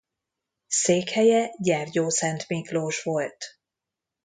Székhelye 0.67 1.51
Gyergyószentmiklós 1.59 3.03
volt. 3.03 3.57